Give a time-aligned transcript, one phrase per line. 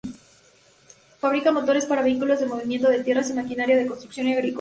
[1.19, 4.49] Fabrica motores para vehículos de movimiento de tierras y maquinaria de construcción y agrícola.